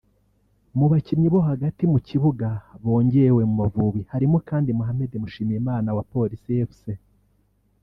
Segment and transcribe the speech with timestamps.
[0.77, 2.47] Mu bakinnyi bo hagati mu kibuga
[2.83, 6.83] bongewe mu Mavubi harimo kandi; Mohammed Mushimiyimana (Police Fc)